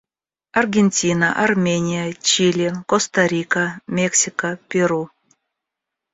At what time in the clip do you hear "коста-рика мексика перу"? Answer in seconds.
2.89-5.03